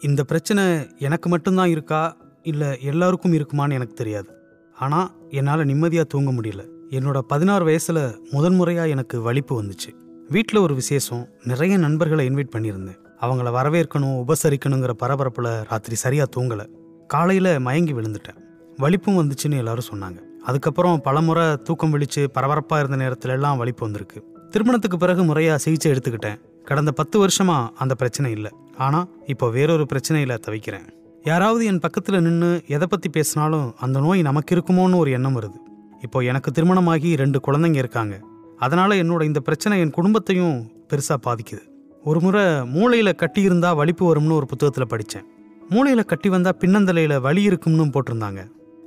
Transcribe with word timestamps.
இந்த 0.00 0.24
பிரச்சனை 0.24 0.88
எனக்கு 0.98 1.28
மட்டும்தான் 1.28 1.68
இருக்கா? 1.68 2.16
இல்லை 2.42 2.82
எல்லாருக்கும் 2.82 3.32
இருக்குமான்னு 3.32 3.72
எனக்கு 3.72 3.94
தெரியாது. 3.94 4.28
ஆனால் 4.78 5.10
என்னால் 5.30 5.64
நிம்மதியாக 5.64 6.08
தூங்க 6.08 6.32
முடியல. 6.32 6.66
என்னோட 6.90 7.18
பதினாறு 7.18 7.64
வயசில் 7.64 8.20
முதன்முறையாக 8.30 8.88
எனக்கு 8.88 9.20
வலிப்பு 9.20 9.62
வந்துச்சு. 9.62 9.94
வீட்டில் 10.28 10.60
ஒரு 10.60 10.74
விசேஷம். 10.74 11.28
நிறைய 11.44 11.76
நண்பர்களை 11.76 12.28
இன்வைட் 12.28 12.54
பண்ணியிருந்தேன். 12.56 12.96
அவங்கள 13.20 13.50
வரவேற்கணும் 13.50 14.24
உபசரிக்கணுங்கிற 14.28 14.90
பரபரப்பில் 15.02 15.64
ராத்திரி 15.68 15.94
சரியாக 15.94 16.40
தூங்கலை. 16.40 16.66
காலையில் 17.06 17.58
மயங்கி 17.58 17.92
விழுந்துட்டேன். 17.92 18.36
வலிப்பும் 18.76 19.18
வந்துச்சுன்னு 19.18 19.56
எல்லாரும் 19.56 19.90
சொன்னாங்க. 19.94 20.18
அதுக்கப்புறம் 20.42 21.00
பலமுறை 21.00 21.56
தூக்கம் 21.56 21.98
விழிச்சு 21.98 22.26
பரபரப்பாக 22.32 22.84
இருந்த 22.84 23.04
நேரத்துல 23.04 23.28
எல்லாம் 23.28 23.56
வலிப்பு 23.56 23.82
வந்திருக்கு. 23.82 24.24
திருமணத்துக்கு 24.50 24.98
பிறகு 24.98 25.24
முறையாக 25.24 25.58
சிகிச்சை 25.58 25.92
எடுத்துக்கிட்டேன். 25.92 26.40
கடந்த 26.68 26.90
பத்து 26.98 27.16
வருஷமா 27.22 27.56
அந்த 27.82 27.94
பிரச்சனை 28.00 28.28
இல்லை. 28.36 28.52
ஆனால் 28.84 29.08
இப்போ 29.32 29.46
வேறொரு 29.56 29.84
பிரச்சனையில் 29.92 30.40
தவிக்கிறேன். 30.46 30.86
யாராவது 31.30 31.64
என் 31.70 31.82
பக்கத்தில் 31.84 32.24
நின்று 32.26 32.50
எதை 32.74 32.86
பற்றி 32.90 33.08
பேசினாலும் 33.08 33.68
அந்த 33.84 33.98
நோய் 34.06 34.22
நமக்கு 34.28 34.54
இருக்குமோன்னு 34.56 35.00
ஒரு 35.02 35.10
எண்ணம் 35.10 35.36
வருது. 35.38 35.58
இப்போ 36.06 36.18
எனக்கு 36.30 36.50
திருமணமாகி 36.50 37.10
ரெண்டு 37.22 37.40
குழந்தைங்க 37.46 37.78
இருக்காங்க. 37.84 38.14
அதனால 38.58 38.94
என்னோட 39.02 39.22
இந்த 39.22 39.40
பிரச்சனை 39.40 39.76
என் 39.84 39.94
குடும்பத்தையும் 39.98 40.56
பெருசாக 40.90 41.18
பாதிக்குது. 41.26 41.62
ஒரு 42.04 42.20
முறை 42.20 42.42
மூளையில் 42.74 43.18
கட்டி 43.22 43.42
இருந்தா 43.48 43.72
வலிப்பு 43.80 44.04
வரும்னு 44.10 44.38
ஒரு 44.40 44.46
புத்தகத்தில் 44.46 44.90
படித்தேன் 44.92 45.26
மூளையில் 45.70 46.10
கட்டி 46.10 46.28
வந்தா 46.28 46.50
பின்னந்தலையில் 46.60 47.16
வலி 47.26 47.42
இருக்கும்னு 47.42 47.92
போட்டிருந்தாங்க. 47.94 48.40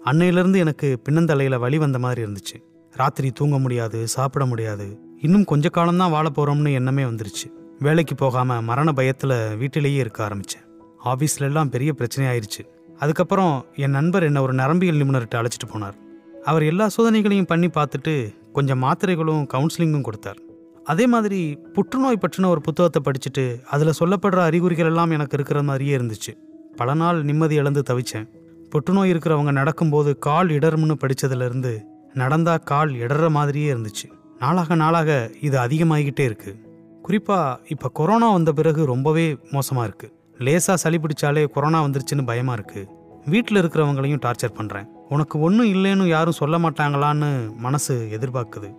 அன்னையிலேருந்து 0.05 0.59
எனக்கு 0.65 0.89
பின்னந்தலையில் 1.05 1.57
வலி 1.63 1.77
வந்த 1.77 1.99
மாதிரி 1.99 2.21
இருந்துச்சு. 2.25 2.57
ராத்திரி 2.95 3.29
தூங்க 3.31 3.57
முடியாது 3.63 3.99
சாப்பிட 4.07 4.45
முடியாது. 4.45 4.85
இன்னும் 5.25 5.47
கொஞ்ச 5.51 5.69
காலம்தான் 5.69 6.13
வாழ 6.15 6.27
போகிறோம்னு 6.29 6.71
எண்ணமே 6.79 7.03
வந்துருச்சு. 7.03 7.47
வேலைக்கு 7.85 8.15
போகாமல் 8.15 8.63
மரண 8.67 8.91
பயத்தில் 8.91 9.35
வீட்டிலேயே 9.57 9.99
இருக்க 10.03 10.23
ஆரம்பித்தேன் 10.23 10.63
ஆஃபீஸ்லெல்லாம் 11.11 11.69
பெரிய 11.73 11.93
பிரச்சனையாயிருச்சு. 11.99 12.63
அதுக்கப்புறம் 13.01 13.65
என் 13.75 13.95
நண்பர் 13.97 14.23
என்னை 14.23 14.41
ஒரு 14.41 14.53
நரம்பியல் 14.53 14.99
நிபுணர்கிட்ட 15.01 15.35
அழைச்சிட்டு 15.39 15.67
போனார். 15.73 15.97
அவர் 16.45 16.63
எல்லா 16.63 16.85
சோதனைகளையும் 16.95 17.49
பண்ணி 17.51 17.67
பார்த்துட்டு 17.67 18.13
கொஞ்சம் 18.53 18.81
மாத்திரைகளும் 18.83 19.43
கவுன்சிலிங்கும் 19.53 20.05
கொடுத்தார். 20.07 20.39
அதே 20.83 21.07
மாதிரி 21.07 21.39
புற்றுநோய் 21.75 22.21
பற்றின 22.23 22.49
ஒரு 22.53 22.61
புத்தகத்தை 22.61 23.01
படிச்சுட்டு 23.07 23.45
அதில் 23.75 23.97
சொல்லப்படுற 23.99 24.41
அறிகுறிகள் 24.49 24.89
எல்லாம் 24.91 25.11
எனக்கு 25.11 25.37
இருக்கிற 25.37 25.61
மாதிரியே 25.61 25.95
இருந்துச்சு. 25.97 26.33
பல 26.75 26.93
நாள் 26.93 27.19
நிம்மதி 27.23 27.55
இழந்து 27.55 27.83
தவிச்சேன். 27.89 28.27
புற்றுநோய் 28.69 29.11
இருக்கிறவங்க 29.13 29.51
நடக்கும்போது 29.51 30.11
கால் 30.27 30.49
இடரும்னு 30.59 30.95
படித்ததுலேருந்து 31.03 31.73
நடந்தா 32.13 32.55
கால் 32.71 32.93
இடற 33.05 33.29
மாதிரியே 33.29 33.67
இருந்துச்சு. 33.73 34.07
நாளாக 34.39 34.75
நாளாக 34.75 35.11
இது 35.47 35.57
அதிகமாகிக்கிட்டே 35.57 36.25
இருக்குது 36.29 36.65
குறிப்பாக 37.07 37.69
இப்போ 37.73 37.87
கொரோனா 37.97 38.29
வந்த 38.31 38.51
பிறகு 38.53 38.81
ரொம்பவே 38.85 39.25
மோசமாக 39.51 39.83
இருக்குது 39.87 40.13
லேசாக 40.45 40.75
சளி 40.81 40.97
பிடிச்சாலே 41.03 41.43
கொரோனா 41.55 41.79
வந்துருச்சுன்னு 41.85 42.23
பயமாக 42.29 42.55
இருக்குது 42.57 42.89
வீட்டில் 43.33 43.59
இருக்கிறவங்களையும் 43.61 44.21
டார்ச்சர் 44.25 44.57
பண்ணுறேன் 44.57 44.87
உனக்கு 45.15 45.35
ஒன்றும் 45.47 45.69
இல்லைன்னு 45.75 46.05
யாரும் 46.07 46.37
சொல்ல 46.39 46.55
மாட்டாங்களான்னு 46.63 47.29
மனசு 47.65 47.93
எதிர்பார்க்குது. 48.17 48.69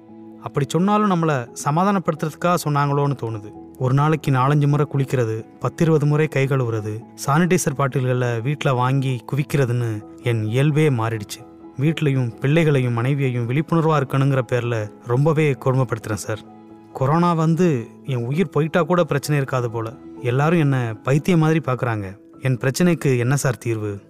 அப்படி 0.46 0.66
சொன்னாலும் 0.74 1.12
நம்மளை 1.12 1.36
சமாதானப்படுத்துறதுக்காக 1.64 2.58
சொன்னாங்களோன்னு 2.64 3.16
தோணுது. 3.22 3.50
ஒரு 3.84 3.96
நாளைக்கு 4.00 4.30
நாலஞ்சு 4.38 4.68
முறை 4.72 4.86
குளிக்கிறது 4.92 5.36
பத்து 5.64 5.82
இருபது 5.84 6.06
முறை 6.12 6.28
கை 6.36 6.44
கழுவுறது 6.52 6.94
சானிடைசர் 7.24 7.78
பாட்டில்களை 7.80 8.30
வீட்டில் 8.48 8.78
வாங்கி 8.82 9.14
குவிக்கிறதுன்னு 9.32 9.90
என் 10.30 10.44
இயல்பே 10.52 10.86
மாறிடுச்சு. 11.00 11.40
வீட்லையும் 11.82 12.30
பிள்ளைகளையும் 12.44 12.96
மனைவியையும் 13.00 13.48
விழிப்புணர்வாக 13.50 14.00
இருக்கணுங்கிற 14.02 14.42
பேரில் 14.52 14.80
ரொம்பவே 15.14 15.48
கொடுமைப்படுத்துகிறேன் 15.64 16.24
சார். 16.26 16.44
கொரோனா 16.92 17.32
வந்து 17.32 17.86
என் 18.04 18.24
உயிர் 18.24 18.48
போயிட்டா 18.48 18.82
கூட 18.82 19.04
பிரச்சனை 19.04 19.36
இருக்காது 19.36 19.70
போல. 19.70 19.92
எல்லாரும் 20.20 20.58
என்னை 20.58 20.94
பைத்தியம் 20.94 21.38
மாதிரி 21.38 21.60
பார்க்குறாங்க 21.64 22.06
என் 22.40 22.56
பிரச்சனைக்கு 22.56 23.18
என்ன 23.18 23.36
சார் 23.36 23.58
தீர்வு? 23.58 24.00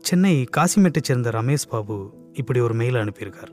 சென்னை 0.00 0.44
காசிமேட்டை 0.56 1.00
சேர்ந்த 1.02 1.30
ரமேஷ் 1.30 1.68
பாபு 1.68 2.12
இப்படி 2.32 2.60
ஒரு 2.60 2.74
மெயில் 2.74 2.94
அனுப்பியிருக்கார். 2.94 3.52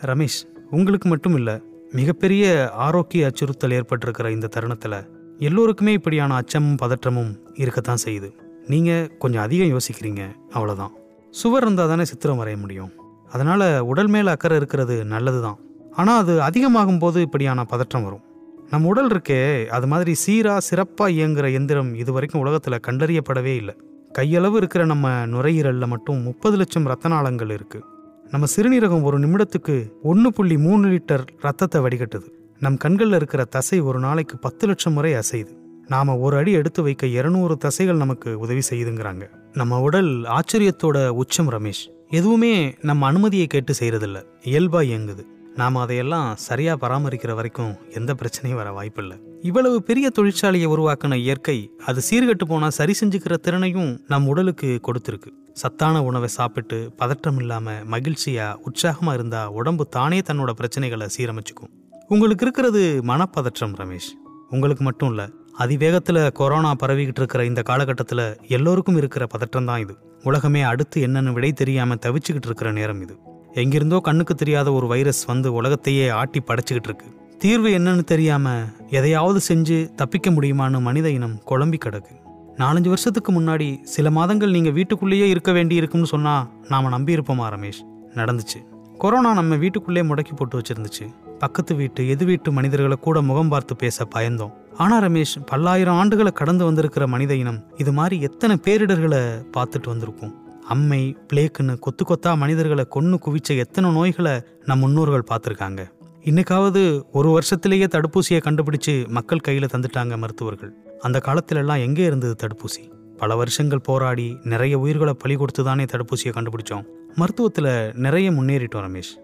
ரமேஷ் 0.00 0.40
உங்களுக்கு 0.70 1.08
மட்டும் 1.08 1.34
இல்லை 1.34 1.62
மிகப்பெரிய 1.92 2.70
ஆரோக்கிய 2.70 3.26
அச்சுறுத்தல் 3.26 3.70
ஏற்பட்டிருக்கிற 3.70 4.30
இந்த 4.30 4.46
தருணத்தில் 4.46 4.98
எல்லோருக்குமே 5.38 5.92
இப்படியான 5.92 6.34
அச்சமும் 6.34 6.80
பதற்றமும் 6.82 7.32
இருக்கத்தான் 7.54 8.04
செய்யுது. 8.04 8.30
நீங்கள் 8.66 9.16
கொஞ்சம் 9.16 9.42
அதிகம் 9.42 9.78
யோசிக்கிறீங்க 9.78 10.22
அவ்வளோதான் 10.54 10.94
சுவர் 11.30 11.62
இருந்தால் 11.62 11.88
தானே 11.88 12.04
சித்திரம் 12.04 12.40
வரைய 12.40 12.56
முடியும். 12.56 12.92
அதனால் 13.30 13.80
உடல் 13.80 14.06
மேலே 14.06 14.28
அக்கறை 14.30 14.56
இருக்கிறது 14.56 15.04
நல்லது 15.04 15.42
தான் 15.42 15.58
ஆனால் 15.92 16.18
அது 16.18 16.42
அதிகமாகும் 16.42 16.98
போது 16.98 17.20
இப்படியான 17.20 17.64
பதற்றம் 17.64 18.04
வரும். 18.04 18.24
நம்ம 18.70 18.88
உடல் 18.88 19.08
இருக்கே 19.08 19.66
அது 19.66 19.86
மாதிரி 19.86 20.14
சீராக 20.14 20.60
சிறப்பாக 20.60 21.10
இயங்குகிற 21.10 21.52
எந்திரம் 21.52 21.94
இது 21.94 22.12
வரைக்கும் 22.12 22.40
உலகத்தில் 22.40 22.84
கண்டறியப்படவே 22.86 23.54
இல்லை. 23.56 23.74
கையளவு 24.18 24.56
இருக்கிற 24.56 24.84
நம்ம 24.84 25.26
நுரையீரலில் 25.26 25.86
மட்டும் 25.86 26.22
முப்பது 26.22 26.56
லட்சம் 26.56 26.84
ரத்த 26.84 27.08
நாளங்கள் 27.08 27.48
இருக்குது 27.48 27.86
நம்ம 28.30 28.46
சிறுநீரகம் 28.56 29.02
ஒரு 29.02 29.18
நிமிடத்துக்கு 29.18 29.92
ஒன்று 30.02 30.32
புள்ளி 30.32 30.58
மூணு 30.58 30.88
லிட்டர் 30.88 31.24
ரத்தத்தை 31.40 31.80
வடிகட்டுது. 31.80 32.28
நம் 32.58 32.76
கண்களில் 32.76 33.14
இருக்கிற 33.14 33.44
தசை 33.44 33.80
ஒரு 33.80 33.98
நாளைக்கு 33.98 34.38
பத்து 34.38 34.66
லட்சம் 34.66 34.92
முறை 34.92 35.12
அசையுது. 35.12 35.52
நாம 35.86 36.18
ஒரு 36.18 36.36
அடி 36.36 36.52
எடுத்து 36.52 36.82
வைக்க 36.82 37.06
இரநூறு 37.06 37.56
தசைகள் 37.56 37.96
நமக்கு 37.96 38.38
உதவி 38.38 38.60
செய்யுதுங்கிறாங்க. 38.70 39.30
நம்ம 39.52 39.80
உடல் 39.80 40.24
ஆச்சரியத்தோட 40.38 41.08
உச்சம் 41.08 41.50
ரமேஷ். 41.50 41.88
எதுவுமே 42.08 42.74
நம்ம 42.82 43.06
அனுமதியை 43.06 43.46
கேட்டு 43.46 43.74
செய்கிறதில்ல 43.80 44.22
இயல்பாக 44.42 44.84
இயங்குது. 44.84 45.24
நாம் 45.56 45.76
அதையெல்லாம் 45.76 46.36
சரியாக 46.36 46.88
பராமரிக்கிற 46.88 47.34
வரைக்கும் 47.34 47.74
எந்த 47.94 48.14
பிரச்சனையும் 48.14 48.60
வர 48.60 48.72
வாய்ப்பில்லை. 48.72 49.16
இவ்வளவு 49.42 49.82
பெரிய 49.82 50.10
தொழிற்சாலையை 50.16 50.68
உருவாக்கின 50.74 51.14
இயற்கை 51.14 51.70
அது 51.86 52.00
சீர்கட்டு 52.10 52.44
போனால் 52.48 52.70
சரி 52.70 52.94
செஞ்சுக்கிற 53.00 53.34
திறனையும் 53.36 53.98
நம் 54.08 54.26
உடலுக்கு 54.26 54.80
கொடுத்துருக்கு. 54.86 55.30
சத்தான 55.52 56.02
உணவை 56.02 56.28
சாப்பிட்டு 56.28 56.92
பதட்டம் 56.98 57.38
இல்லாமல் 57.38 57.84
மகிழ்ச்சியாக 57.84 58.58
உற்சாகமாக 58.62 59.14
இருந்தால் 59.14 59.48
உடம்பு 59.48 59.86
தானே 59.88 60.18
தன்னோட 60.18 60.52
பிரச்சனைகளை 60.60 61.08
சீரமைச்சுக்கும். 61.16 61.72
உங்களுக்கு 62.08 62.44
இருக்கிறது 62.44 63.02
மனப்பதற்றம் 63.02 63.76
ரமேஷ். 63.80 64.10
உங்களுக்கு 64.50 64.84
மட்டும் 64.84 65.08
இல்லை 65.08 65.26
அதிவேகத்தில் 65.58 66.32
கொரோனா 66.32 66.74
பரவிக்கிட்டு 66.74 67.20
இருக்கிற 67.22 67.44
இந்த 67.44 67.62
காலகட்டத்தில் 67.62 68.36
எல்லோருக்கும் 68.48 68.96
இருக்கிற 68.96 69.26
பதற்றம் 69.26 69.64
தான் 69.64 69.80
இது. 69.80 69.96
உலகமே 70.22 70.62
அடுத்து 70.62 71.06
என்னென்னு 71.06 71.32
விடை 71.32 71.52
தெரியாமல் 71.52 71.98
தவிச்சுக்கிட்டு 72.06 72.48
இருக்கிற 72.50 72.72
நேரம் 72.72 73.00
இது. 73.00 73.16
எங்கிருந்தோ 73.52 74.00
கண்ணுக்கு 74.00 74.34
தெரியாத 74.34 74.72
ஒரு 74.72 74.86
வைரஸ் 74.86 75.24
வந்து 75.24 75.52
உலகத்தையே 75.52 76.08
ஆட்டி 76.08 76.40
படைச்சுக்கிட்டு 76.46 76.84
இருக்கு. 76.84 77.06
தீர்வு 77.38 77.68
என்னன்னு 77.68 78.04
தெரியாம 78.04 78.62
எதையாவது 78.90 79.40
செஞ்சு 79.48 79.94
தப்பிக்க 79.94 80.30
முடியுமான்னு 80.30 80.80
மனித 80.80 81.10
இனம் 81.10 81.40
குழம்பி 81.50 81.74
கிடக்கு. 81.84 82.26
நாலஞ்சு 82.56 82.88
வருஷத்துக்கு 82.88 83.40
முன்னாடி 83.40 83.82
சில 83.82 84.10
மாதங்கள் 84.10 84.50
நீங்க 84.50 84.70
வீட்டுக்குள்ளேயே 84.70 85.28
இருக்க 85.28 85.52
வேண்டி 85.52 85.74
இருக்கும்னு 85.74 86.06
சொன்னா 86.06 86.48
நாம 86.68 86.98
நம்பியிருப்போமா 86.98 87.48
ரமேஷ்? 87.54 87.82
நடந்துச்சு. 88.14 88.66
கொரோனா 88.98 89.32
நம்ம 89.32 89.56
வீட்டுக்குள்ளே 89.56 90.02
முடக்கி 90.02 90.36
போட்டு 90.36 90.58
வச்சிருந்துச்சு. 90.58 91.14
பக்கத்து 91.38 91.74
வீட்டு 91.74 92.08
எது 92.08 92.24
வீட்டு 92.24 92.52
மனிதர்களை 92.52 92.96
கூட 93.00 93.22
முகம் 93.22 93.48
பார்த்து 93.48 93.76
பேச 93.76 94.08
பயந்தோம். 94.14 94.52
ஆனா 94.76 95.00
ரமேஷ் 95.00 95.46
பல்லாயிரம் 95.46 95.94
ஆண்டுகளை 95.94 96.32
கடந்து 96.32 96.64
வந்திருக்கிற 96.64 97.06
மனித 97.06 97.34
இனம் 97.34 97.64
இது 97.76 97.92
மாதிரி 97.92 98.20
எத்தனை 98.20 98.56
பேரிடர்களை 98.56 99.44
பார்த்துட்டு 99.56 99.86
வந்திருக்கும்? 99.86 100.47
அம்மை 100.72 101.16
பிளேக்குன்னு 101.28 101.74
கொத்து 101.78 102.04
கொத்தா 102.04 102.30
மனிதர்களை 102.36 102.84
கொன்று 102.84 103.16
குவிச்ச 103.24 103.56
எத்தனை 103.56 103.90
நோய்களை 103.90 104.34
நம் 104.64 104.78
முன்னோர்கள் 104.78 105.28
பார்த்துருக்காங்க. 105.30 105.82
இன்னைக்காவது 106.24 106.82
ஒரு 107.12 107.28
வருஷத்திலேயே 107.36 107.86
தடுப்பூசியை 107.94 108.40
கண்டுபிடிச்சு 108.44 108.94
மக்கள் 109.08 109.38
கையில் 109.38 109.72
தந்துட்டாங்க 109.72 110.16
மருத்துவர்கள். 110.16 110.72
அந்த 111.00 111.18
காலத்திலெல்லாம் 111.24 111.84
எங்கே 111.86 112.04
இருந்தது 112.04 112.34
தடுப்பூசி? 112.42 112.82
பல 113.16 113.36
வருஷங்கள் 113.36 113.80
போராடி 113.80 114.26
நிறைய 114.44 114.78
உயிர்களை 114.78 115.14
பலி 115.18 115.36
கொடுத்து 115.36 115.64
தானே 115.64 115.84
தடுப்பூசியை 115.84 116.34
கண்டுபிடிச்சோம். 116.34 116.84
மருத்துவத்தில் 117.16 117.72
நிறைய 117.94 118.30
முன்னேறிட்டோம் 118.30 118.84
ரமேஷ். 118.86 119.14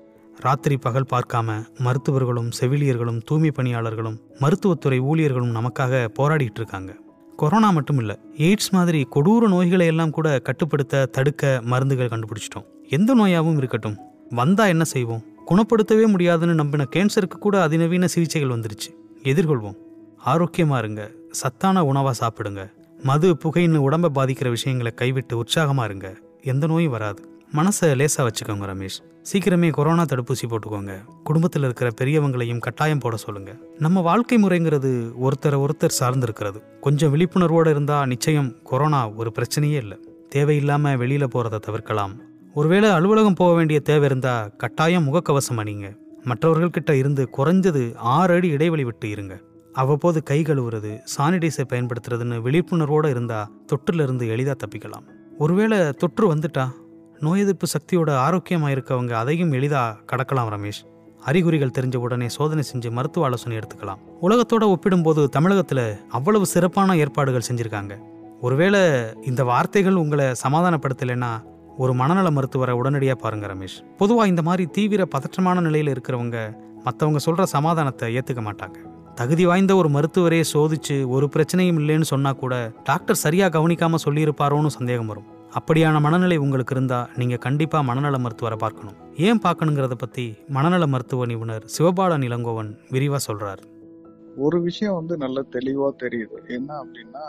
ராத்திரி 0.40 0.76
பகல் 0.76 1.10
பார்க்காம 1.10 1.48
மருத்துவர்களும் 1.78 2.50
செவிலியர்களும் 2.60 3.20
தூய்மை 3.24 3.50
பணியாளர்களும் 3.56 4.18
மருத்துவத்துறை 4.40 5.00
ஊழியர்களும் 5.00 5.56
நமக்காக 5.58 6.08
போராடிட்டு 6.18 6.60
இருக்காங்க. 6.62 6.92
கொரோனா 7.36 7.70
மட்டும் 7.70 7.98
இல்லை 7.98 8.18
எய்ட்ஸ் 8.38 8.70
மாதிரி 8.70 9.06
கொடூர 9.14 9.48
நோய்களை 9.48 9.86
எல்லாம் 9.86 10.10
கூட 10.10 10.38
கட்டுப்படுத்த 10.38 11.06
தடுக்க 11.06 11.60
மருந்துகள் 11.62 12.08
கண்டுபிடிச்சிட்டோம். 12.08 12.64
எந்த 12.88 13.14
நோயாகவும் 13.14 13.56
இருக்கட்டும். 13.56 13.98
வந்தா 14.30 14.66
என்ன 14.66 14.84
செய்வோம்? 14.84 15.22
குணப்படுத்தவே 15.46 16.06
முடியாதுன்னு 16.06 16.54
நம்பின 16.54 16.86
கேன்சருக்கு 16.96 17.38
கூட 17.40 17.62
அதிநவீன 17.62 18.06
சிகிச்சைகள் 18.06 18.58
வந்துருச்சு. 18.58 18.94
எதிர்கொள்வோம். 19.22 19.76
ஆரோக்கியமா 20.26 20.78
இருங்க. 20.78 21.10
சத்தான 21.30 21.82
உணவா 21.82 22.10
சாப்பிடுங்க. 22.20 22.72
மது 23.02 23.34
புகைன்னு 23.34 23.76
உடம்பை 23.76 24.10
பாதிக்கிற 24.14 24.48
விஷயங்களை 24.48 24.92
கைவிட்டு 24.92 25.44
உற்சாகமா 25.44 25.84
இருங்க. 25.84 26.14
எந்த 26.42 26.66
நோயும் 26.66 26.90
வராது. 26.90 27.33
மனசை 27.56 27.96
லேசாக 27.96 28.30
வச்சுக்கோங்க 28.30 28.66
ரமேஷ். 28.70 28.96
சீக்கிரமே 29.32 29.70
கொரோனா 29.70 30.02
தடுப்பூசி 30.02 30.46
போட்டுக்கோங்க. 30.46 30.92
குடும்பத்தில் 31.24 31.62
இருக்கிற 31.62 31.90
பெரியவங்களையும் 31.90 32.58
கட்டாயம் 32.58 32.98
போட 32.98 33.16
சொல்லுங்க. 33.16 33.56
நம்ம 33.78 34.00
வாழ்க்கை 34.00 34.42
முறைங்கிறது 34.42 35.12
ஒருத்தரை 35.22 35.64
ஒருத்தர் 35.64 35.96
சார்ந்து 35.98 36.26
இருக்கிறது 36.26 36.62
கொஞ்சம் 36.80 37.14
விழிப்புணர்வோடு 37.14 37.70
இருந்தால் 37.70 38.06
நிச்சயம் 38.06 38.62
கொரோனா 38.62 39.10
ஒரு 39.10 39.32
பிரச்சனையே 39.38 39.76
இல்லை. 39.76 39.98
தேவையில்லாமல் 40.28 40.96
வெளியில் 40.96 41.28
போகிறத 41.28 41.58
தவிர்க்கலாம். 41.58 42.14
ஒருவேளை 42.54 42.90
அலுவலகம் 42.90 43.34
போக 43.34 43.54
வேண்டிய 43.54 43.80
தேவை 43.80 44.04
இருந்தால் 44.04 44.56
கட்டாயம் 44.56 45.12
முகக்கவசம் 45.12 45.56
அணிங்க. 45.56 45.96
மற்றவர்கள்கிட்ட 46.24 46.90
இருந்து 46.90 47.28
குறைஞ்சது 47.36 47.94
ஆறு 47.96 48.34
அடி 48.34 48.48
இடைவெளி 48.48 48.84
விட்டு 48.84 49.10
இருங்க. 49.10 49.40
அவ்வப்போது 49.72 50.22
கை 50.22 50.42
கழுவுறது 50.42 51.00
சானிடைசர் 51.16 51.72
பயன்படுத்துறதுன்னு 51.72 52.40
விழிப்புணர்வோடு 52.46 53.08
இருந்தால் 53.08 53.50
தொற்றுலேருந்து 53.66 54.26
எளிதாக 54.28 54.66
தப்பிக்கலாம். 54.66 55.06
ஒருவேளை 55.38 55.78
தொற்று 55.92 56.34
வந்துட்டா 56.34 56.68
நோய் 57.26 57.42
எதிர்ப்பு 57.44 57.66
சக்தியோட 57.74 58.10
ஆரோக்கியமாக 58.24 58.74
இருக்கவங்க 58.74 59.12
அதையும் 59.20 59.52
எளிதாக 59.58 59.98
கடக்கலாம் 60.10 60.50
ரமேஷ். 60.54 60.80
அறிகுறிகள் 61.28 61.74
தெரிஞ்ச 61.76 61.96
உடனே 62.04 62.26
சோதனை 62.36 62.62
செஞ்சு 62.70 62.88
மருத்துவ 62.96 63.26
ஆலோசனை 63.26 63.54
எடுத்துக்கலாம். 63.60 64.00
உலகத்தோட 64.26 64.64
ஒப்பிடும்போது 64.74 65.22
தமிழகத்தில் 65.36 65.84
அவ்வளவு 66.18 66.46
சிறப்பான 66.52 66.96
ஏற்பாடுகள் 67.02 67.46
செஞ்சுருக்காங்க. 67.48 67.94
ஒருவேளை 68.46 68.80
இந்த 69.30 69.42
வார்த்தைகள் 69.50 70.00
உங்களை 70.02 70.26
சமாதானப்படுத்தலைன்னா 70.44 71.32
ஒரு 71.82 71.92
மனநல 72.00 72.30
மருத்துவரை 72.38 72.74
உடனடியாக 72.80 73.18
பாருங்க 73.22 73.46
ரமேஷ். 73.52 73.76
பொதுவாக 74.00 74.32
இந்த 74.32 74.42
மாதிரி 74.48 74.64
தீவிர 74.78 75.04
பதற்றமான 75.14 75.62
நிலையில் 75.68 75.92
இருக்கிறவங்க 75.94 76.38
மற்றவங்க 76.86 77.20
சொல்கிற 77.26 77.46
சமாதானத்தை 77.56 78.08
ஏற்றுக்க 78.18 78.42
மாட்டாங்க. 78.48 78.76
தகுதி 79.20 79.44
வாய்ந்த 79.48 79.72
ஒரு 79.80 79.88
மருத்துவரே 79.96 80.42
சோதிச்சு 80.52 80.96
ஒரு 81.16 81.28
பிரச்சனையும் 81.34 81.78
இல்லைன்னு 81.82 82.10
சொன்னால் 82.12 82.40
கூட 82.42 82.54
டாக்டர் 82.90 83.22
சரியாக 83.24 83.52
கவனிக்காமல் 83.56 84.04
சொல்லியிருப்பாரோன்னு 84.06 84.72
சந்தேகம் 84.78 85.10
வரும். 85.12 85.28
அப்படியான 85.60 86.00
மனநிலை 86.00 86.36
உங்களுக்கு 86.36 86.74
இருந்தா 86.74 87.08
நீங்க 87.16 87.36
கண்டிப்பா 87.36 87.80
மனநல 87.80 88.18
மருத்துவரை 88.18 88.58
பார்க்கணும். 88.60 88.94
ஏன் 89.16 89.38
பார்க்கணுங்கிறத 89.38 89.94
பத்தி 89.98 90.34
மனநல 90.48 90.86
மருத்துவ 90.86 91.26
நிபுணர் 91.26 91.64
சிவபாலன் 91.78 92.24
இளங்கோவன் 92.28 92.76
விரிவா 92.90 93.16
சொல்றார். 93.26 93.62
ஒரு 94.36 94.60
விஷயம் 94.60 94.94
வந்து 94.94 95.16
நல்ல 95.16 95.44
தெளிவா 95.50 95.90
தெரியுது. 96.02 96.48
என்ன 96.48 96.82
அப்படின்னா 96.82 97.24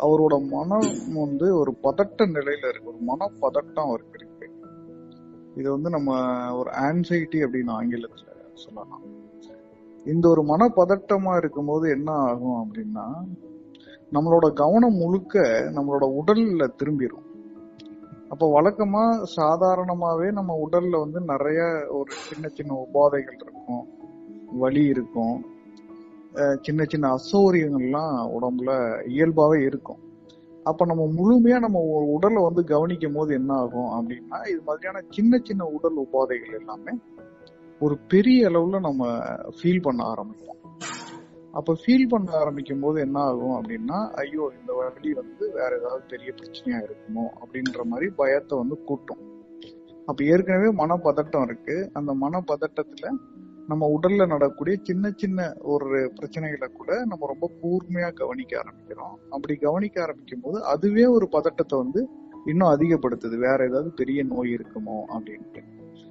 அவரோட 0.00 0.48
மனம் 0.48 1.14
வந்து 1.14 1.56
ஒரு 1.56 1.76
பதட்ட 1.82 2.18
நிலையில 2.18 2.68
இருக்கு. 2.68 2.84
ஒரு 2.84 2.98
மனப்பதட்டம் 3.08 3.86
அவருக்கு 3.86 4.18
இருக்கு. 4.18 4.50
இது 5.56 5.70
வந்து 5.70 5.90
நம்ம 5.90 6.18
ஒரு 6.56 6.70
ஆன்சைட்டி 6.70 7.40
அப்படின்னு 7.44 7.72
ஆங்கிலத்துல 7.80 8.28
சொல்லலாம். 8.54 9.02
இந்த 10.06 10.28
ஒரு 10.28 10.42
மனப்பதட்டமா 10.42 11.36
இருக்கும்போது 11.36 11.90
என்ன 11.90 12.12
ஆகும் 12.12 12.58
அப்படின்னா 12.64 13.06
நம்மளோட 14.12 14.46
கவனம் 14.52 14.96
முழுக்க 14.96 15.42
நம்மளோட 15.76 16.04
உடல்ல 16.20 16.68
திரும்பிடும் 16.78 17.26
அப்போ 18.28 18.46
வழக்கமா 18.56 19.04
சாதாரணமாவே 19.36 20.26
நம்ம 20.32 20.56
உடல்ல 20.64 20.98
வந்து 20.98 21.20
நிறைய 21.20 21.60
ஒரு 21.90 22.10
சின்ன 22.28 22.48
சின்ன 22.48 22.72
உபாதைகள் 22.84 23.38
இருக்கும். 23.44 23.82
வலி 24.58 24.82
இருக்கும். 24.84 25.38
சின்ன 26.62 26.84
சின்ன 26.84 27.06
அசௌகரியங்கள்லாம் 27.14 28.14
உடம்புல 28.36 28.70
இயல்பாவே 29.08 29.58
இருக்கும். 29.64 30.00
அப்ப 30.64 30.86
நம்ம 30.86 31.04
முழுமையா 31.18 31.58
நம்ம 31.58 31.78
ஒரு 31.94 32.06
உடலை 32.12 32.40
வந்து 32.42 32.64
கவனிக்கும் 32.64 33.12
போது 33.12 33.34
என்ன 33.34 33.52
ஆகும் 33.54 33.90
அப்படின்னா 33.96 34.38
இது 34.48 34.60
மாதிரியான 34.66 35.02
சின்ன 35.10 35.40
சின்ன 35.44 35.64
உடல் 35.76 35.98
உபாதைகள் 35.98 36.58
எல்லாமே 36.58 36.94
ஒரு 37.80 37.96
பெரிய 38.08 38.48
அளவுல 38.48 38.80
நம்ம 38.80 39.08
ஃபீல் 39.58 39.82
பண்ண 39.82 40.00
ஆரம்பிப்போம். 40.04 40.59
அப்போ 41.52 41.76
ஃபீல் 41.82 42.08
பண்ண 42.08 42.32
ஆரம்பிக்கும் 42.32 42.80
போது 42.80 43.00
என்ன 43.00 43.20
ஆகும் 43.20 43.54
அப்படின்னா 43.58 44.10
ஐயோ 44.14 44.52
இந்த 44.60 44.72
வழி 44.72 45.12
வந்து 45.12 45.52
வேற 45.52 45.78
ஏதாவது 45.78 46.02
பெரிய 46.08 46.34
பிரச்சனையா 46.40 46.80
இருக்குமோ 46.86 47.24
அப்படின்ற 47.40 47.84
மாதிரி 47.84 48.10
பயத்தை 48.10 48.58
வந்து 48.58 48.82
கூட்டும். 48.82 49.22
அப்ப 50.06 50.24
ஏற்கனவே 50.24 50.68
மனப்பதட்டம் 50.72 51.42
இருக்கு. 51.42 51.90
அந்த 51.92 52.14
மனப்பதட்டத்துல 52.14 53.10
நம்ம 53.68 53.98
உடல்ல 53.98 54.26
நடக்கக்கூடிய 54.26 54.76
சின்ன 54.82 55.10
சின்ன 55.16 55.56
ஒரு 55.62 56.12
பிரச்சனைகளை 56.20 56.72
கூட 56.72 57.04
நம்ம 57.04 57.26
ரொம்ப 57.26 57.50
கூர்மையா 57.62 58.12
கவனிக்க 58.12 58.62
ஆரம்பிக்கிறோம். 58.62 59.14
அப்படி 59.30 59.56
கவனிக்க 59.56 60.02
ஆரம்பிக்கும் 60.02 60.40
போது 60.40 60.64
அதுவே 60.64 61.06
ஒரு 61.06 61.28
பதட்டத்தை 61.28 61.78
வந்து 61.78 62.08
இன்னும் 62.46 62.72
அதிகப்படுத்துது. 62.72 63.36
வேற 63.38 63.64
ஏதாவது 63.64 63.90
பெரிய 63.90 64.22
நோய் 64.22 64.54
இருக்குமோ 64.54 64.98
அப்படின்ட்டு. 65.16 65.62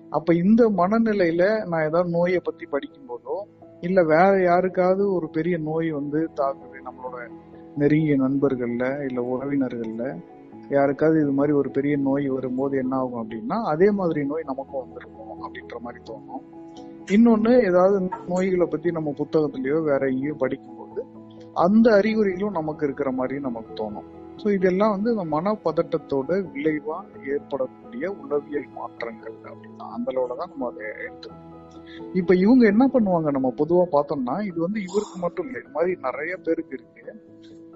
அப்ப 0.09 0.33
இந்த 0.33 0.69
மனநிலையில 0.69 1.65
நான் 1.65 1.85
ஏதாவது 1.85 2.09
நோயை 2.09 2.39
பத்தி 2.43 2.65
படிக்கும் 2.65 3.09
போதோ 3.09 3.35
இல்ல 3.81 4.03
வேற 4.03 4.41
யாருக்காவது 4.41 5.13
ஒரு 5.13 5.29
பெரிய 5.29 5.57
நோய் 5.57 5.91
வந்து 5.91 6.29
தாக்குது 6.35 6.79
நம்மளோட 6.87 7.29
நெருங்கிய 7.75 8.15
நண்பர்கள்ல 8.15 9.07
இல்ல 9.09 9.21
உறவினர்கள்ல 9.21 10.17
யாருக்காவது 10.69 11.21
இது 11.21 11.31
மாதிரி 11.31 11.53
ஒரு 11.53 11.71
பெரிய 11.71 11.97
நோய் 11.97 12.29
வரும்போது 12.29 12.77
என்ன 12.77 12.95
ஆகும் 12.95 13.21
அப்படின்னா 13.23 13.61
அதே 13.63 13.91
மாதிரி 13.91 14.25
நோய் 14.25 14.43
நமக்கும் 14.45 14.81
வந்துருக்கும் 14.83 15.43
அப்படின்ற 15.45 15.79
மாதிரி 15.79 16.03
தோணும். 16.11 16.43
இன்னொன்னு 17.11 17.65
ஏதாவது 17.65 18.09
நோய்களை 18.27 18.65
பத்தி 18.65 18.91
நம்ம 18.91 19.13
புத்தகத்திலயோ 19.17 19.83
வேற 19.83 20.07
எங்கேயோ 20.07 20.35
படிக்கும்போது 20.37 21.05
அந்த 21.53 21.93
அறிகுறிகளும் 21.93 22.51
நமக்கு 22.51 22.85
இருக்கிற 22.85 23.11
மாதிரி 23.11 23.39
நமக்கு 23.39 23.73
தோணும். 23.73 24.18
ஸோ 24.41 24.47
இதெல்லாம் 24.57 24.93
வந்து 24.95 25.09
இந்த 25.13 25.25
மனப்பதட்டத்தோட 25.35 26.29
விளைவா 26.53 26.97
ஏற்படக்கூடிய 27.33 28.05
உளவியல் 28.23 28.67
மாற்றங்கள் 28.77 29.37
அப்படின்னா 29.51 29.87
அந்த 29.95 30.11
அளவில் 30.11 30.39
தான் 30.41 30.51
நம்ம 30.53 30.67
அதை 30.71 30.85
எடுத்துக்கணும். 31.05 31.45
இப்ப 32.19 32.35
இவங்க 32.35 32.63
என்ன 32.67 32.83
பண்ணுவாங்க? 32.93 33.29
நம்ம 33.31 33.53
பொதுவா 33.61 33.83
பார்த்தோம்னா 33.95 34.35
இது 34.49 34.59
வந்து 34.65 34.79
இவருக்கு 34.87 35.17
மட்டும் 35.19 35.47
இல்லை 35.47 35.61
இது 35.63 35.75
மாதிரி 35.77 35.95
நிறைய 36.07 36.33
பேருக்கு 36.45 36.77
இருக்கு. 36.79 37.05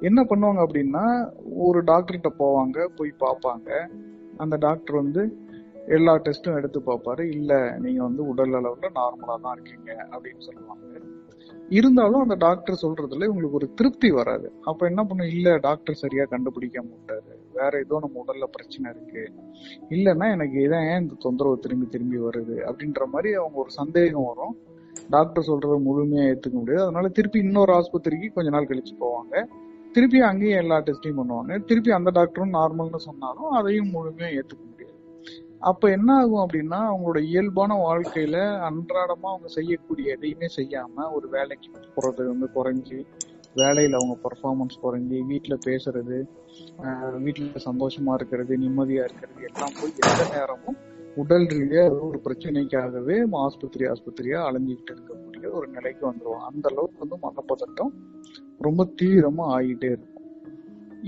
என்ன 0.09 0.19
பண்ணுவாங்க 0.29 0.61
அப்படின்னா 0.65 1.03
ஒரு 1.65 1.79
டாக்டர்கிட்ட 1.91 2.31
போவாங்க 2.43 2.87
போய் 2.97 3.11
பார்ப்பாங்க. 3.25 3.69
அந்த 4.37 4.55
டாக்டர் 4.57 5.01
வந்து 5.01 5.23
எல்லா 5.97 6.13
டெஸ்ட்டும் 6.25 6.57
எடுத்து 6.59 6.79
பார்ப்பாரு. 6.79 7.23
இல்ல 7.37 7.77
நீங்க 7.85 8.01
வந்து 8.03 8.23
உடல் 8.31 8.55
அளவுல 8.59 8.89
நார்மலா 9.01 9.35
தான் 9.45 9.55
இருக்கீங்க 9.57 9.91
அப்படின்னு 10.13 10.43
சொல்லுவாங்க. 10.49 10.81
இருந்தாலும் 11.73 12.21
அந்த 12.21 12.35
டாக்டர் 12.35 12.79
சொல்றதுல 12.81 13.25
உங்களுக்கு 13.25 13.55
ஒரு 13.55 13.73
திருப்தி 13.73 14.11
வராது. 14.11 14.47
அப்ப 14.61 14.85
என்ன 14.85 15.03
பண்ணும்? 15.03 15.27
இல்ல 15.27 15.57
டாக்டர் 15.57 15.95
சரியா 15.95 16.23
கண்டுபிடிக்காம 16.23 16.89
விட்டாரு 16.95 17.31
வேற 17.53 17.77
ஏதோ 17.77 17.99
நம்ம 17.99 18.23
உடல்ல 18.23 18.43
பிரச்சனை 18.43 18.91
இருக்கு. 18.91 19.23
இல்லைன்னா 19.89 20.31
எனக்கு 20.31 20.59
இதான் 20.67 20.93
ஏன் 20.93 21.01
இந்த 21.01 21.13
தொந்தரவு 21.19 21.59
திரும்பி 21.59 21.87
திரும்பி 21.87 22.17
வருது? 22.17 22.57
அப்படின்ற 22.69 23.05
மாதிரி 23.05 23.33
அவங்க 23.33 23.57
ஒரு 23.59 23.71
சந்தேகம் 23.71 24.25
வரும். 24.25 24.55
டாக்டர் 25.09 25.47
சொல்றத 25.47 25.75
முழுமையா 25.85 26.25
ஏத்துக்க 26.31 26.51
முடியாது. 26.51 26.83
அதனால 26.83 27.07
திருப்பி 27.07 27.39
இன்னொரு 27.39 27.73
ஆஸ்பத்திரிக்கு 27.73 28.33
கொஞ்ச 28.33 28.49
நாள் 28.49 28.67
கழிச்சு 28.67 28.95
போவாங்க. 28.99 29.45
திருப்பி 29.91 30.19
அங்கேயும் 30.21 30.59
எல்லா 30.59 30.77
டெஸ்டையும் 30.77 31.19
பண்ணுவாங்க. 31.21 31.63
திருப்பி 31.65 31.91
அந்த 31.91 32.11
டாக்டரும் 32.11 32.53
நார்மல்னு 32.53 32.95
சொன்னாலும் 32.95 33.49
அதையும் 33.49 33.91
முழுமையா 33.93 34.29
ஏத்துக்க 34.39 34.63
அப்ப 35.63 35.89
என்ன 35.89 36.09
ஆகும் 36.13 36.43
அப்படின்னா 36.45 36.79
அவங்களோட 36.89 37.19
இயல்பான 37.23 37.75
வாழ்க்கையில 37.83 38.37
அன்றாடமா 38.69 39.27
அவங்க 39.31 39.47
செய்யக்கூடிய 39.47 40.15
எதையுமே 40.15 40.47
செய்யாம 40.55 41.05
ஒரு 41.11 41.27
வேலைக்கு 41.27 41.69
போறது 41.95 42.23
வந்து 42.27 42.47
குறைஞ்சி 42.55 42.99
வேலையில 43.55 43.97
அவங்க 43.99 44.15
பர்ஃபார்மன்ஸ் 44.23 44.77
குறைஞ்சி 44.83 45.17
வீட்டுல 45.31 45.55
பேசுறது 45.67 46.17
வீட்டுல 47.25 47.61
சந்தோஷமா 47.65 48.13
இருக்கிறது 48.13 48.57
நிம்மதியா 48.57 49.03
இருக்கிறது 49.03 49.43
எல்லாம் 49.43 49.77
போய் 49.79 49.99
எந்த 50.03 50.23
நேரமும் 50.35 50.79
உடல் 51.15 51.47
ரீதியா 51.47 51.83
ஒரு 52.07 52.19
பிரச்சனைக்காகவே 52.23 53.17
ஆஸ்பத்திரி 53.41 53.85
ஆஸ்பத்திரியா 53.85 54.39
அலைஞ்சிக்கிட்டு 54.47 54.93
இருக்கக்கூடிய 54.95 55.51
ஒரு 55.51 55.67
நிலைக்கு 55.67 56.03
வந்துருவோம். 56.09 56.45
அந்த 56.49 56.65
அளவுக்கு 56.71 57.03
வந்து 57.03 57.17
மனப்பதட்டம் 57.25 57.91
ரொம்ப 58.59 58.87
தீவிரமா 59.01 59.45
ஆகிட்டே 59.55 59.89
இருக்கும். 59.93 60.09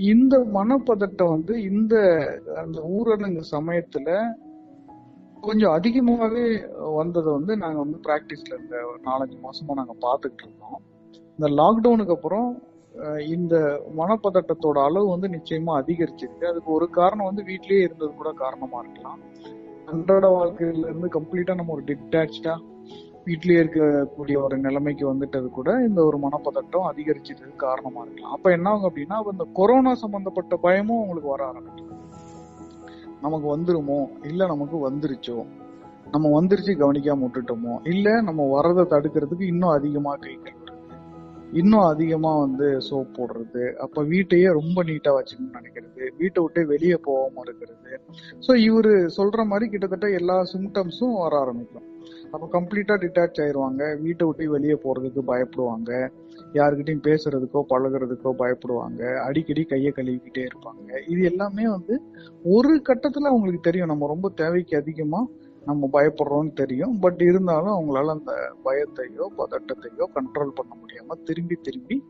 இந்த 0.06 0.34
மனப்பதட்டம் 0.54 1.34
வந்து 1.34 1.54
இந்த 1.62 1.94
அந்த 2.56 2.78
ஊரடங்கு 2.96 3.42
சமயத்துல 3.50 4.08
கொஞ்சம் 5.40 5.72
அதிகமாகவே 5.72 6.44
வந்ததை 6.96 7.32
வந்து 7.32 7.56
நாங்கள் 7.56 7.82
வந்து 7.84 7.98
ப்ராக்டிஸில் 8.06 8.58
இந்த 8.60 8.76
ஒரு 8.90 8.98
நாலஞ்சு 9.04 9.36
மாசமா 9.40 9.74
நாங்கள் 9.74 10.02
பார்த்துக்கிட்டு 10.06 10.44
இருக்கோம். 10.46 10.80
இந்த 11.38 11.48
லாக்டவுனுக்கு 11.48 12.16
அப்புறம் 12.16 12.48
இந்த 13.18 13.54
மனப்பதட்டத்தோட 13.96 14.78
அளவு 14.84 15.06
வந்து 15.08 15.28
நிச்சயமா 15.28 15.72
அதிகரிச்சிருக்கு. 15.80 16.44
அதுக்கு 16.46 16.70
ஒரு 16.72 16.90
காரணம் 16.90 17.26
வந்து 17.26 17.42
வீட்லயே 17.42 17.80
இருந்தது 17.80 18.14
கூட 18.14 18.32
காரணமா 18.32 18.78
இருக்கலாம். 18.78 19.20
அன்றாட 19.86 20.26
வாழ்க்கையில 20.28 20.86
இருந்து 20.88 21.08
கம்ப்ளீட்டா 21.08 21.54
நம்ம 21.54 21.72
ஒரு 21.72 21.84
டிட்டாச்சா 21.84 22.54
வீட்லயே 23.26 23.60
இருக்கக்கூடிய 23.62 24.36
ஒரு 24.42 24.58
நிலைமைக்கு 24.58 25.04
வந்துட்டது 25.12 25.48
கூட 25.48 25.70
இந்த 25.88 26.04
ஒரு 26.04 26.18
மனப்பதட்டம் 26.18 26.88
அதிகரிச்சதுக்கு 26.90 27.56
காரணமா 27.56 28.00
இருக்கலாம். 28.00 28.32
அப்ப 28.32 28.50
என்ன 28.50 28.70
ஆகும் 28.70 28.88
அப்படின்னா 28.90 29.18
இந்த 29.32 29.46
கொரோனா 29.52 29.94
சம்பந்தப்பட்ட 29.94 30.56
பயமும் 30.56 31.00
உங்களுக்கு 31.00 31.28
வர 31.28 31.44
ஆரம்பிக்கும். 31.46 31.85
நமக்கு 33.20 33.58
வந்துருமோ? 33.58 34.26
இல்ல 34.26 34.46
நமக்கு 34.46 34.90
வந்துருச்சோ? 34.90 35.46
நம்ம 36.10 36.42
வந்துருச்சு 36.42 36.74
கவனிக்காம 36.74 37.26
விட்டுட்டோமோ? 37.26 37.88
இல்ல 37.88 38.20
நம்ம 38.20 38.60
வரதை 38.60 38.86
தடுக்கிறதுக்கு 38.86 39.42
இன்னும் 39.42 39.68
அதிகமா 39.68 40.14
கை 40.14 40.38
இன்னும் 41.52 41.80
அதிகமா 41.80 42.38
வந்து 42.38 42.78
சோப் 42.90 43.08
போடுறது. 43.12 43.72
அப்ப 43.72 44.02
வீட்டையே 44.02 44.46
ரொம்ப 44.46 44.84
நீட்டா 44.84 45.08
வச்சுக்கணும்னு 45.08 45.54
நினைக்கிறது. 45.54 46.10
வீட்டை 46.18 46.42
விட்டு 46.42 46.66
வெளியே 46.66 46.96
போகாம 47.02 47.42
இருக்கிறது. 47.44 48.00
சோ 48.46 48.50
இவரு 48.50 49.08
சொல்ற 49.16 49.46
மாதிரி 49.46 49.70
கிட்டத்தட்ட 49.70 50.10
எல்லா 50.10 50.46
சிம்டம்ஸும் 50.52 51.18
வர 51.18 51.38
ஆரம்பிக்கும். 51.38 51.95
அப்போ 52.30 52.60
கம்ப்ளீட்டா 52.60 52.94
டிட்டாச் 52.96 53.40
ஆயிடுவாங்க 53.40 54.00
வீட்டை 54.00 54.26
விட்டு 54.26 54.50
வெளியே 54.50 54.72
போறதுக்கு 54.72 55.22
பயப்படுவாங்க. 55.26 56.10
யாருக்கிட்டையும் 56.52 57.06
பேசுறதுக்கோ 57.08 57.62
பழகுறதுக்கோ 57.68 58.32
பயப்படுவாங்க. 58.38 59.16
அடிக்கடி 59.16 59.64
கையை 59.64 59.92
கழுவிக்கிட்டே 59.96 60.46
இருப்பாங்க. 60.46 61.10
இது 61.10 61.22
எல்லாமே 61.22 61.68
வந்து 61.68 62.00
ஒரு 62.44 62.82
கட்டத்துல 62.88 63.26
அவங்களுக்கு 63.26 63.60
தெரியும். 63.60 63.86
நம்ம 63.86 64.06
ரொம்ப 64.06 64.28
தேவைக்கு 64.28 64.76
அதிகமா 64.76 65.26
நம்ம 65.64 65.88
பயப்படுறோம்னு 65.92 66.52
தெரியும். 66.52 66.98
பட் 66.98 67.20
இருந்தாலும் 67.20 67.76
அவங்களால 67.76 68.06
அந்த 68.06 68.54
பயத்தையோ 68.64 69.26
பதட்டத்தையோ 69.38 70.04
கண்ட்ரோல் 70.14 70.54
பண்ண 70.54 70.76
முடியாம 70.76 71.22
திரும்பி 71.24 71.54
திரும்பி 71.54 72.02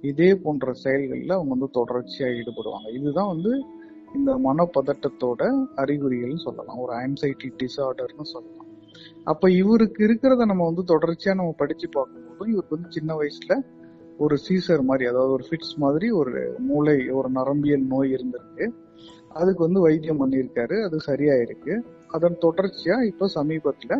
இதே 0.00 0.34
போன்ற 0.34 0.72
செயல்களில் 0.72 1.30
அவங்க 1.30 1.54
வந்து 1.54 1.84
தொடர்ச்சியா 1.84 2.28
ஈடுபடுவாங்க. 2.40 2.92
இதுதான் 2.92 3.26
வந்து 3.26 3.64
இந்த 4.14 4.36
மனப்பதட்டத்தோட 4.44 5.66
அறிகுறிகள்னு 5.76 6.36
சொல்லலாம். 6.36 6.78
ஒரு 6.78 6.92
ஆன்சைட்டி 6.92 7.48
டிசார்டர்னு 7.62 8.22
சொல்லலாம். 8.22 8.63
அப்ப 9.24 9.50
இவருக்கு 9.50 10.00
இருக்கிறத 10.06 10.44
நம்ம 10.44 10.64
வந்து 10.64 10.82
தொடர்ச்சியா 10.94 11.34
நம்ம 11.34 11.54
படிச்சு 11.56 11.88
பார்க்கும்போது 11.88 12.50
இவருக்கு 12.50 12.76
வந்து 12.76 12.90
சின்ன 12.90 13.16
வயசுல 13.16 13.54
ஒரு 14.18 14.38
சீசர் 14.48 14.82
மாதிரி 14.82 15.04
அதாவது 15.08 15.32
ஒரு 15.32 15.44
ஃபிட்ஸ் 15.50 15.76
மாதிரி 15.76 16.10
ஒரு 16.10 16.56
மூளை 16.58 17.08
ஒரு 17.10 17.28
நரம்பியல் 17.30 17.86
நோய் 17.86 18.14
இருந்திருக்கு. 18.14 18.66
அதுக்கு 19.28 19.62
வந்து 19.62 19.80
வைத்தியம் 19.80 20.20
பண்ணியிருக்காரு 20.20 20.76
அது 20.82 21.00
சரியாயிருக்கு. 21.00 21.74
அதன் 22.06 22.36
தொடர்ச்சியா 22.42 23.02
இப்போ 23.02 23.26
சமீபத்துல 23.34 23.94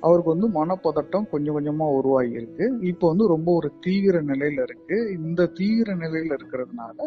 அவருக்கு 0.00 0.34
வந்து 0.36 0.48
மனப்பதட்டம் 0.48 1.28
கொஞ்சம் 1.30 1.56
கொஞ்சமா 1.56 1.86
உருவாகி 1.94 2.30
இருக்கு 2.30 2.78
இப்போ 2.80 3.08
வந்து 3.08 3.26
ரொம்ப 3.26 3.48
ஒரு 3.52 3.72
தீவிர 3.80 4.22
நிலையில 4.22 4.62
இருக்கு. 4.62 4.98
இந்த 5.12 5.46
தீவிர 5.46 5.94
நிலையில 5.94 6.36
இருக்கிறதுனால 6.38 6.98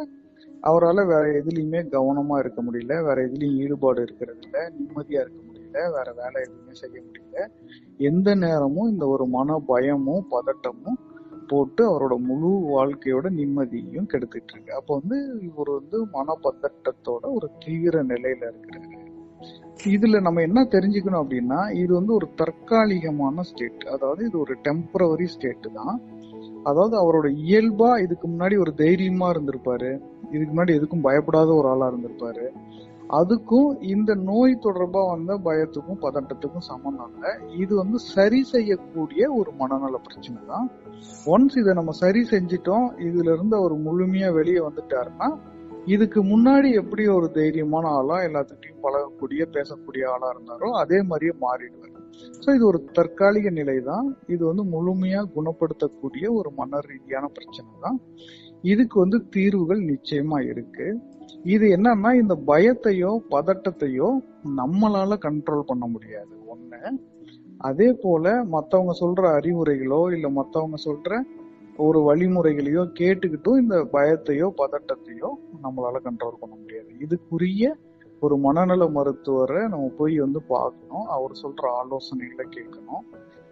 அவரால் 0.61 1.05
வேற 1.05 1.23
எதுலையுமே 1.41 1.79
கவனமா 1.91 2.39
இருக்க 2.39 2.59
முடியல 2.61 2.95
வேற 3.03 3.17
எதுலையும் 3.27 3.59
ஈடுபாடு 3.63 4.01
இருக்கிறது 4.01 4.41
இல்லை 4.41 4.61
நிம்மதியா 4.77 5.21
இருக்க 5.21 5.50
முடியல 5.71 5.95
வேற 5.97 6.09
வேலை 6.21 6.37
எதுவுமே 6.45 6.73
செய்ய 6.81 6.97
முடியல. 7.05 7.45
எந்த 8.09 8.29
நேரமும் 8.35 8.89
இந்த 8.89 9.05
ஒரு 9.07 9.25
மன 9.37 9.57
பயமும் 9.67 10.25
பதட்டமும் 10.31 10.99
போட்டு 11.47 11.83
அவரோட 11.89 12.15
முழு 12.27 12.49
வாழ்க்கையோட 12.73 13.27
நிம்மதியையும் 13.39 14.09
கெடுத்துட்டு 14.11 14.53
இருக்கு. 14.53 14.73
அப்போ 14.73 14.91
வந்து 14.99 15.17
இவர் 15.41 15.71
வந்து 15.79 15.97
மனப்பதட்டத்தோட 16.17 17.23
ஒரு 17.37 17.47
தீவிர 17.59 18.03
நிலையில 18.03 18.51
இருக்கிறாரு. 18.51 18.97
இதுல 19.95 20.21
நம்ம 20.21 20.41
என்ன 20.41 20.59
தெரிஞ்சுக்கணும் 20.71 21.21
அப்படின்னா 21.23 21.59
இது 21.73 21.91
வந்து 21.93 22.13
ஒரு 22.13 22.27
தற்காலிகமான 22.35 23.41
ஸ்டேட் 23.41 23.83
அதாவது 23.95 24.21
இது 24.25 24.37
ஒரு 24.39 24.53
டெம்பரவரி 24.67 25.27
ஸ்டேட் 25.35 25.67
தான். 25.73 25.95
அதாவது 26.63 26.95
அவரோட 27.03 27.27
இயல்பா 27.45 27.89
இதுக்கு 28.01 28.25
முன்னாடி 28.27 28.55
ஒரு 28.59 28.73
தைரியமா 28.73 29.27
இருந்திருப்பாரு. 29.29 29.91
இதுக்கு 30.31 30.51
முன்னாடி 30.53 30.73
எதுக்கும் 30.79 31.05
பயப்படாத 31.07 31.49
ஒரு 31.53 31.67
ஆளா 31.67 31.87
இருந்திருப்பாரு. 31.91 32.45
அதுக்கும் 33.19 33.69
இந்த 33.93 34.11
நோய் 34.29 34.53
தொடர்பா 34.65 35.01
வந்த 35.11 35.31
பயத்துக்கும் 35.47 36.01
பதட்டத்துக்கும் 36.03 36.67
சம்பந்தம் 36.71 37.09
இல்லை. 37.13 37.31
இது 37.63 37.73
வந்து 37.81 37.97
சரி 38.13 38.39
செய்யக்கூடிய 38.51 39.31
ஒரு 39.39 39.51
மனநல 39.61 39.97
பிரச்சனை 40.07 40.41
தான் 40.51 40.67
ஒன்ஸ் 41.33 41.57
இதை 41.61 41.73
நம்ம 41.79 41.93
சரி 42.03 42.21
செஞ்சிட்டோம் 42.33 42.87
இதுல 43.07 43.33
இருந்து 43.35 43.55
அவர் 43.61 43.75
முழுமையா 43.87 44.29
வெளியே 44.39 44.61
வந்துட்டாருன்னா 44.67 45.29
இதுக்கு 45.93 46.19
முன்னாடி 46.31 46.69
எப்படி 46.81 47.03
ஒரு 47.17 47.27
தைரியமான 47.37 47.85
ஆளா 47.99 48.17
எல்லாத்துட்டையும் 48.27 48.83
பழகக்கூடிய 48.83 49.43
பேசக்கூடிய 49.55 50.03
ஆளா 50.15 50.27
இருந்தாரோ 50.33 50.67
அதே 50.81 50.99
மாதிரியே 51.09 51.33
மாறிடுவார். 51.45 51.87
ஸோ 52.43 52.47
இது 52.57 52.63
ஒரு 52.71 52.79
தற்காலிக 52.97 53.49
நிலை 53.59 53.77
தான் 53.89 54.07
இது 54.33 54.43
வந்து 54.49 54.63
முழுமையா 54.73 55.21
குணப்படுத்தக்கூடிய 55.35 56.25
ஒரு 56.39 56.49
மன 56.59 56.81
ரீதியான 56.89 57.25
பிரச்சனை 57.37 57.71
தான் 57.85 57.97
இதுக்கு 58.63 58.97
வந்து 59.03 59.17
தீர்வுகள் 59.35 59.81
நிச்சயமா 59.91 60.39
இருக்கு. 60.51 60.87
இது 61.43 61.75
என்னன்னா 61.75 62.13
இந்த 62.13 62.35
பயத்தையோ 62.47 63.17
பதட்டத்தையோ 63.29 64.09
நம்மளால 64.55 65.17
கண்ட்ரோல் 65.25 65.61
பண்ண 65.61 65.85
முடியாது. 65.85 66.33
ஒண்ணு 66.53 66.97
அதே 67.57 67.93
போல 67.93 68.43
மத்தவங்க 68.43 68.93
சொல்ற 68.99 69.39
அறிவுரைகளோ 69.39 70.13
இல்ல 70.13 70.29
மத்தவங்க 70.29 70.77
சொல்ற 70.85 71.21
ஒரு 71.77 71.99
வழிமுறைகளையோ 71.99 72.83
கேட்டுக்கிட்டும் 72.99 73.57
இந்த 73.57 73.87
பயத்தையோ 73.91 74.47
பதட்டத்தையோ 74.57 75.29
நம்மளால 75.63 76.01
கண்ட்ரோல் 76.03 76.39
பண்ண 76.39 76.55
முடியாது. 76.55 76.89
இதுக்குரிய 76.99 77.73
ஒரு 78.19 78.37
மனநல 78.37 78.87
மருத்துவரை 78.87 79.67
நம்ம 79.67 79.91
போய் 79.97 80.19
வந்து 80.19 80.41
பார்க்கணும். 80.41 81.05
அவர் 81.05 81.31
சொல்ற 81.31 81.63
ஆலோசனைகளை 81.81 82.45
கேட்கணும். 82.57 83.03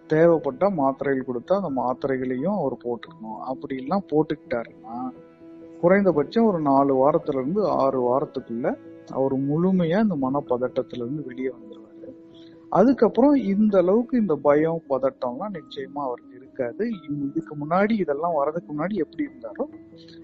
தேவைப்பட்ட 0.08 0.69
மாத்திரைகள் 0.69 1.29
கொடுத்தா 1.29 1.62
அந்த 1.62 1.81
மாத்திரைகளையும் 1.81 2.58
அவர் 2.60 2.77
போட்டுக்கணும். 2.86 3.39
அப்படி 3.39 3.75
எல்லாம் 3.77 4.03
போட்டுக்கிட்டாருன்னா 4.12 5.12
குறைந்தபட்சம் 5.82 6.46
ஒரு 6.46 6.60
நாலு 6.62 6.94
வாரத்துல 7.02 7.40
இருந்து 7.42 7.68
ஆறு 7.68 8.00
வாரத்துக்குள்ள 8.08 8.78
அவர் 9.12 9.36
முழுமையா 9.40 10.00
இந்த 10.04 10.18
மனப்பதட்டத்துல 10.22 11.04
இருந்து 11.04 11.24
வெளியே 11.24 11.50
வந்துருவாரு. 11.50 12.10
அதுக்கப்புறம் 12.70 13.36
இந்த 13.36 13.78
அளவுக்கு 13.78 14.18
இந்த 14.18 14.36
பயம் 14.36 14.82
பதட்டம்லாம் 14.90 15.56
நிச்சயமா 15.60 16.02
அவருக்கு 16.08 16.36
இருக்காது. 16.36 16.90
இதுக்கு 17.10 17.56
முன்னாடி 17.56 17.92
இதெல்லாம் 17.92 18.36
வர்றதுக்கு 18.36 18.74
முன்னாடி 18.74 18.94
எப்படி 18.94 19.30
இருந்தாரோ 19.30 19.66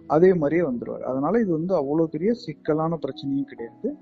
அதே 0.08 0.34
மாதிரியே 0.34 0.62
வந்துருவார். 0.62 1.02
அதனால 1.02 1.40
இது 1.40 1.52
வந்து 1.52 1.76
அவ்வளவு 1.76 2.10
பெரிய 2.10 2.34
சிக்கலான 2.34 3.00
பிரச்சனையும் 3.02 3.50
கிடையாது. 3.52 3.96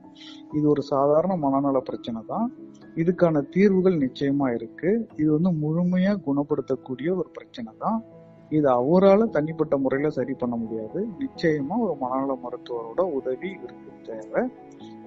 இது 0.54 0.70
ஒரு 0.70 0.82
சாதாரண 0.82 1.36
மனநல 1.36 1.80
பிரச்சனை 1.80 2.22
தான். 2.28 2.54
இதுக்கான 2.96 3.50
தீர்வுகள் 3.50 3.98
நிச்சயமா 3.98 4.54
இருக்கு. 4.56 5.08
இது 5.16 5.40
வந்து 5.40 5.52
முழுமையா 5.64 6.16
குணப்படுத்தக்கூடிய 6.28 7.10
ஒரு 7.16 7.30
பிரச்சனை 7.34 7.74
தான். 7.80 8.04
இது 8.50 8.70
அவரால் 8.70 9.30
தனிப்பட்ட 9.30 9.78
முறையில் 9.78 10.10
சரி 10.10 10.34
பண்ண 10.34 10.56
முடியாது. 10.56 11.08
நிச்சயமா 11.20 11.78
ஒரு 11.80 11.96
மனநல 12.00 12.40
மருத்துவரோட 12.44 13.02
உதவி 13.02 13.58
இருக்கு 13.64 13.92
தேவை. 14.04 14.50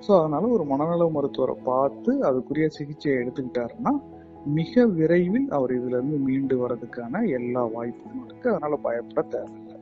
ஸோ 0.08 0.18
அதனால 0.18 0.46
ஒரு 0.46 0.64
மனநல 0.64 1.08
மருத்துவரை 1.08 1.56
பார்த்து 1.64 2.22
அதுக்குரிய 2.22 2.66
சிகிச்சையை 2.66 3.22
எடுத்துக்கிட்டாருன்னா 3.22 3.90
மிக 4.44 4.86
விரைவில் 4.86 5.50
அவர் 5.50 5.72
இதுலேருந்து 5.72 6.18
மீண்டு 6.18 6.68
வர்றதுக்கான 6.68 7.28
எல்லா 7.28 7.64
வாய்ப்பும் 7.64 8.26
இருக்கு. 8.26 8.50
அதனால 8.50 8.76
பயப்பட 8.76 9.26
தேவையில்லை. 9.28 9.74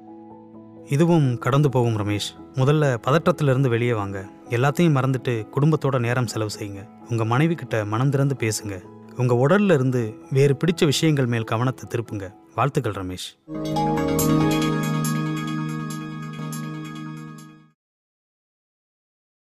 இதுவும் 0.89 1.39
கடந்து 1.39 1.69
போகும் 1.69 1.97
ரமேஷ். 1.97 2.31
முதல்ல 2.55 2.97
பதற்றத்திலிருந்து 3.07 3.69
வெளியே 3.69 3.93
வாங்க. 3.93 4.25
எல்லாத்தையும் 4.49 4.97
மறந்துட்டு 4.97 5.47
குடும்பத்தோட 5.57 6.01
நேரம் 6.01 6.27
செலவு 6.27 6.51
செய்யுங்க. 6.59 6.89
உங்க 7.11 7.25
மனைவி 7.25 7.55
கிட்ட 7.55 7.85
மனம் 7.85 8.11
திறந்து 8.11 8.35
பேசுங்க. 8.39 8.83
உங்க 9.17 9.35
உடல்ல 9.35 9.73
இருந்து 9.73 10.15
வேறு 10.31 10.57
பிடிச்ச 10.57 10.85
விஷயங்கள் 10.85 11.27
மேல் 11.27 11.45
கவனத்தை 11.45 11.85
திருப்புங்க. 11.89 12.35
வாழ்த்துக்கள் 12.55 12.93
ரமேஷ். 12.93 13.29